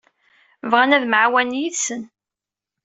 Bɣan 0.71 0.95
ad 0.95 1.01
nemɛawan 1.03 1.55
yid-sen. 1.59 2.01